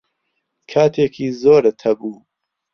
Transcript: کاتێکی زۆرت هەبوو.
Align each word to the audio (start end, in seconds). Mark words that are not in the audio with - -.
کاتێکی 0.71 1.27
زۆرت 1.41 1.77
هەبوو. 1.85 2.15